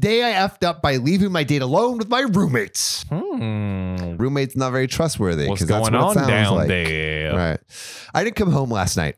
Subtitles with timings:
[0.00, 3.02] today I effed up by leaving my date alone with my roommates.
[3.08, 4.14] Hmm.
[4.16, 5.48] Roommate's not very trustworthy.
[5.48, 6.68] What's going what it on sounds down like.
[6.68, 7.34] there?
[7.34, 7.60] Right.
[8.14, 9.16] I didn't come home last night.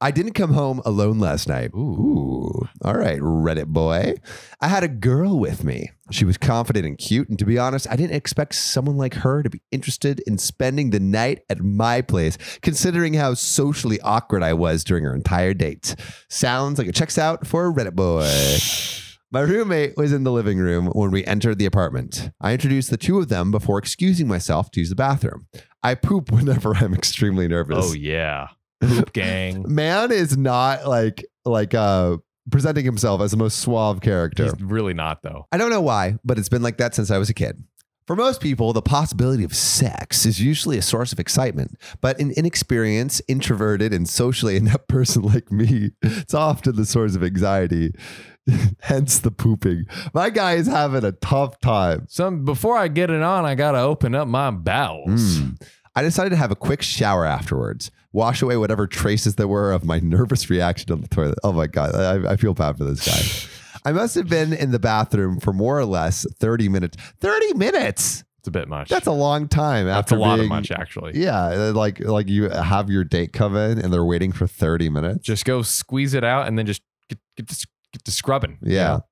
[0.00, 1.72] I didn't come home alone last night.
[1.74, 2.66] Ooh.
[2.82, 4.14] All right, Reddit boy.
[4.58, 5.90] I had a girl with me.
[6.10, 7.28] She was confident and cute.
[7.28, 10.88] And to be honest, I didn't expect someone like her to be interested in spending
[10.88, 15.94] the night at my place, considering how socially awkward I was during our entire date.
[16.30, 18.96] Sounds like it checks out for a Reddit boy.
[19.32, 22.30] My roommate was in the living room when we entered the apartment.
[22.40, 25.46] I introduced the two of them before excusing myself to use the bathroom.
[25.84, 27.90] I poop whenever I'm extremely nervous.
[27.90, 28.48] Oh yeah.
[28.80, 29.72] Poop gang.
[29.72, 32.16] Man is not like like uh
[32.50, 34.44] presenting himself as the most suave character.
[34.44, 35.46] He's really not though.
[35.52, 37.62] I don't know why, but it's been like that since I was a kid.
[38.10, 42.32] For most people, the possibility of sex is usually a source of excitement, but an
[42.36, 47.92] inexperienced, introverted, and socially inept person like me, it's often the source of anxiety.
[48.80, 49.84] Hence the pooping.
[50.12, 52.06] My guy is having a tough time.
[52.08, 55.38] Some before I get it on, I gotta open up my bowels.
[55.38, 55.62] Mm.
[55.94, 59.84] I decided to have a quick shower afterwards, wash away whatever traces there were of
[59.84, 61.38] my nervous reaction on the toilet.
[61.44, 63.50] Oh my God, I, I feel bad for this guy.
[63.84, 66.96] I must have been in the bathroom for more or less 30 minutes.
[67.20, 68.24] 30 minutes?
[68.40, 68.88] It's a bit much.
[68.88, 69.86] That's a long time.
[69.86, 71.12] That's a lot being- of much actually.
[71.14, 75.24] Yeah, like like you have your date come in and they're waiting for 30 minutes.
[75.24, 78.58] Just go squeeze it out and then just get get to, get to scrubbing.
[78.62, 78.84] you Yeah.
[78.88, 79.04] know?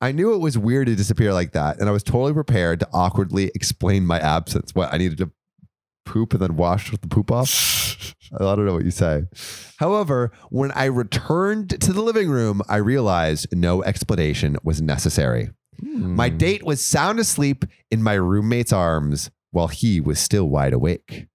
[0.00, 2.88] I knew it was weird to disappear like that, and I was totally prepared to
[2.92, 4.74] awkwardly explain my absence.
[4.74, 5.30] What I needed to
[6.12, 8.14] poop and then wash the poop off.
[8.34, 9.24] I don't know what you say.
[9.78, 15.50] However, when I returned to the living room, I realized no explanation was necessary.
[15.80, 16.36] My Hmm.
[16.38, 21.26] date was sound asleep in my roommate's arms while he was still wide awake.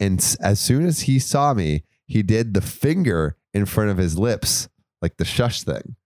[0.00, 4.16] And as soon as he saw me, he did the finger in front of his
[4.18, 4.68] lips,
[5.02, 5.96] like the shush thing.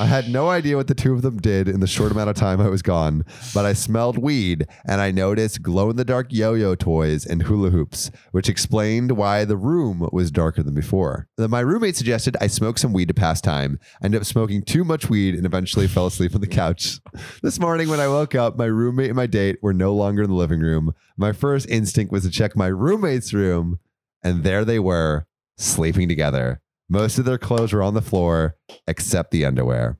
[0.00, 2.34] I had no idea what the two of them did in the short amount of
[2.36, 6.28] time I was gone, but I smelled weed and I noticed glow in the dark
[6.30, 11.28] yo yo toys and hula hoops, which explained why the room was darker than before.
[11.36, 13.78] Then my roommate suggested I smoke some weed to pass time.
[14.00, 16.98] I ended up smoking too much weed and eventually fell asleep on the couch.
[17.42, 20.30] This morning, when I woke up, my roommate and my date were no longer in
[20.30, 20.94] the living room.
[21.18, 23.80] My first instinct was to check my roommate's room,
[24.22, 25.26] and there they were,
[25.58, 26.62] sleeping together.
[26.90, 28.56] Most of their clothes were on the floor,
[28.86, 29.98] except the underwear.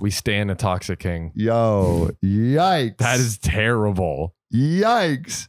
[0.00, 1.32] We stand a toxic king.
[1.34, 2.96] Yo, yikes.
[2.98, 4.34] That is terrible.
[4.52, 5.48] yikes.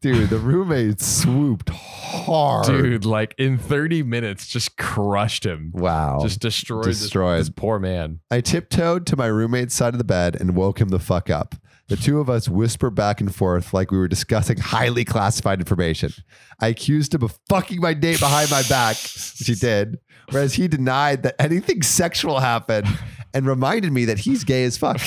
[0.00, 2.66] Dude, the roommate swooped hard.
[2.66, 5.70] Dude, like in 30 minutes, just crushed him.
[5.74, 6.20] Wow.
[6.22, 7.40] Just destroyed, this- Destroyed.
[7.40, 8.20] This, poor man.
[8.30, 11.54] I tiptoed to my roommate's side of the bed and woke him the fuck up.
[11.92, 16.10] The two of us whispered back and forth like we were discussing highly classified information.
[16.58, 19.98] I accused him of fucking my date behind my back, which he did,
[20.30, 22.86] whereas he denied that anything sexual happened
[23.34, 25.02] and reminded me that he's gay as fuck.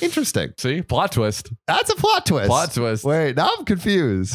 [0.00, 0.54] Interesting.
[0.56, 1.52] See, plot twist.
[1.66, 2.48] That's a plot twist.
[2.48, 3.04] Plot twist.
[3.04, 4.34] Wait, now I'm confused.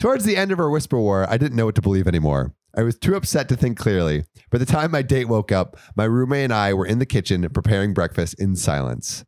[0.00, 2.56] Towards the end of our whisper war, I didn't know what to believe anymore.
[2.76, 4.24] I was too upset to think clearly.
[4.50, 7.48] By the time my date woke up, my roommate and I were in the kitchen
[7.50, 9.24] preparing breakfast in silence.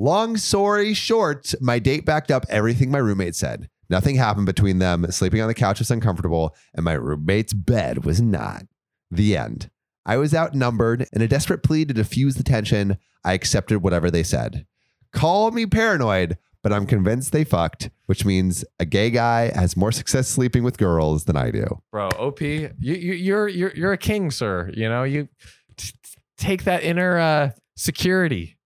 [0.00, 3.68] Long story short, my date backed up everything my roommate said.
[3.90, 5.04] Nothing happened between them.
[5.10, 8.62] Sleeping on the couch was uncomfortable, and my roommate's bed was not.
[9.10, 9.68] The end.
[10.06, 11.06] I was outnumbered.
[11.12, 12.96] In a desperate plea to diffuse the tension,
[13.26, 14.64] I accepted whatever they said.
[15.12, 19.92] Call me paranoid, but I'm convinced they fucked, which means a gay guy has more
[19.92, 21.82] success sleeping with girls than I do.
[21.92, 24.70] Bro, OP, you, you you're you're you're a king, sir.
[24.72, 25.28] You know, you
[25.76, 25.92] t-
[26.38, 28.56] take that inner uh security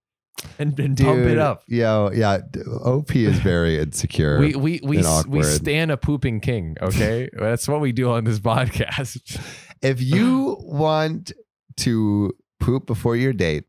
[0.59, 1.63] and, and pump it up.
[1.67, 2.39] Yo, yeah.
[2.83, 4.39] OP is very insecure.
[4.39, 7.29] We we we we stand a pooping king, okay?
[7.39, 9.39] That's what we do on this podcast.
[9.81, 11.31] if you want
[11.77, 13.65] to poop before your date,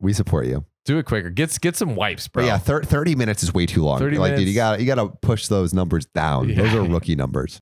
[0.00, 0.64] we support you.
[0.86, 1.30] Do it quicker.
[1.30, 2.42] Get get some wipes, bro.
[2.42, 3.98] But yeah, thir- 30 minutes is way too long.
[3.98, 6.54] 30 like, dude, you got you got to push those numbers down.
[6.54, 7.58] Those are rookie numbers.